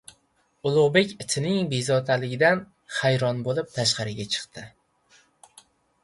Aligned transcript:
Ulug‘bek 0.67 1.11
itining 1.25 1.67
bezovtaligidan 1.73 2.63
hayron 3.01 3.43
bo‘lib 3.49 3.69
tashqariga 3.75 4.25
chiqdi 4.37 4.65